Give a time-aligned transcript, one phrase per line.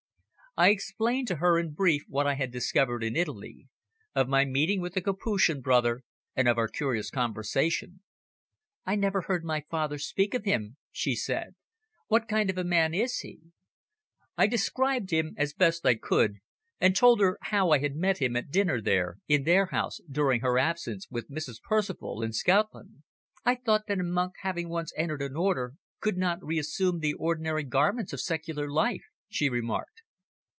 [0.57, 3.67] I explained to her in brief what I had discovered in Italy:
[4.13, 6.03] of my meeting with the Capuchin brother
[6.35, 8.01] and of our curious conversation.
[8.85, 11.55] "I never heard my father speak of him," she said.
[12.07, 13.39] "What kind of man is he?"
[14.37, 16.39] I described him as best I could,
[16.81, 20.41] and told her how I had met him at dinner there, in their house, during
[20.41, 21.61] her absence with Mrs.
[21.63, 23.03] Percival in Scotland.
[23.45, 27.13] "I thought that a monk, having once entered an Order, could not re assume the
[27.13, 30.01] ordinary garments of secular life," she remarked.